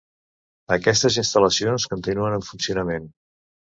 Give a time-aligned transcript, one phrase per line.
[0.77, 3.11] Aquestes instal·lacions continuen en funcionament.